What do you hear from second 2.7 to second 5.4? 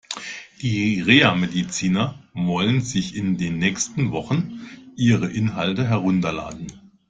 sich in den nächsten Wochen ihre